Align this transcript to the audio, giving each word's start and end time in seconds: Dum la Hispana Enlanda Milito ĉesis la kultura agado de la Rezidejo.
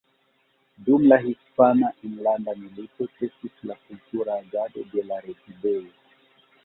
Dum 0.85 1.03
la 1.11 1.19
Hispana 1.25 1.91
Enlanda 2.09 2.55
Milito 2.63 3.09
ĉesis 3.19 3.61
la 3.73 3.77
kultura 3.83 4.39
agado 4.47 4.87
de 4.97 5.05
la 5.13 5.21
Rezidejo. 5.27 6.31